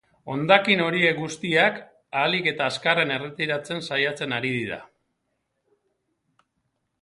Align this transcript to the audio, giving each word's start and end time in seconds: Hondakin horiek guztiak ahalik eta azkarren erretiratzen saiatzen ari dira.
Hondakin 0.33 0.79
horiek 0.85 1.17
guztiak 1.25 1.77
ahalik 2.21 2.49
eta 2.53 2.69
azkarren 2.73 3.13
erretiratzen 3.17 3.85
saiatzen 3.91 4.35
ari 4.39 4.55
dira. 4.55 4.81